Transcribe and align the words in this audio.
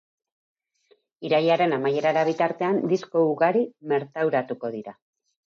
Irailaren 1.29 1.75
amaierara 1.77 2.23
bitartean 2.31 2.81
disko 2.95 3.23
ugari 3.35 3.63
mertauratuko 3.95 4.75
dira. 4.81 4.99